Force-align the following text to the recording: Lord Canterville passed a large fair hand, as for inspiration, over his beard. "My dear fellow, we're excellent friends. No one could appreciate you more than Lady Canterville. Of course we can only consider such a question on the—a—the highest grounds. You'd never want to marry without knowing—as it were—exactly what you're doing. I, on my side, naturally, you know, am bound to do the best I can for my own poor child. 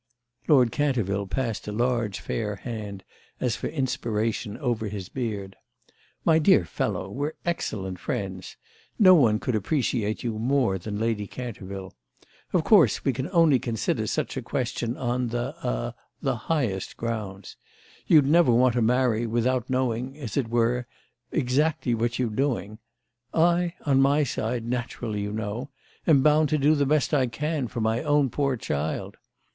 Lord 0.47 0.71
Canterville 0.71 1.27
passed 1.27 1.67
a 1.67 1.71
large 1.71 2.19
fair 2.21 2.55
hand, 2.55 3.03
as 3.39 3.55
for 3.55 3.67
inspiration, 3.67 4.57
over 4.57 4.87
his 4.87 5.09
beard. 5.09 5.55
"My 6.25 6.39
dear 6.39 6.65
fellow, 6.65 7.07
we're 7.07 7.33
excellent 7.45 7.99
friends. 7.99 8.57
No 8.97 9.13
one 9.13 9.37
could 9.37 9.53
appreciate 9.53 10.23
you 10.23 10.39
more 10.39 10.79
than 10.79 10.97
Lady 10.97 11.27
Canterville. 11.27 11.93
Of 12.51 12.63
course 12.63 13.05
we 13.05 13.13
can 13.13 13.29
only 13.29 13.59
consider 13.59 14.07
such 14.07 14.35
a 14.35 14.41
question 14.41 14.97
on 14.97 15.27
the—a—the 15.27 16.35
highest 16.35 16.97
grounds. 16.97 17.55
You'd 18.07 18.25
never 18.25 18.51
want 18.51 18.73
to 18.73 18.81
marry 18.81 19.27
without 19.27 19.69
knowing—as 19.69 20.35
it 20.35 20.49
were—exactly 20.49 21.93
what 21.93 22.17
you're 22.17 22.27
doing. 22.31 22.79
I, 23.35 23.75
on 23.85 24.01
my 24.01 24.23
side, 24.23 24.65
naturally, 24.65 25.21
you 25.21 25.31
know, 25.31 25.69
am 26.07 26.23
bound 26.23 26.49
to 26.49 26.57
do 26.57 26.73
the 26.73 26.87
best 26.87 27.13
I 27.13 27.27
can 27.27 27.67
for 27.67 27.81
my 27.81 28.01
own 28.01 28.31
poor 28.31 28.57
child. 28.57 29.17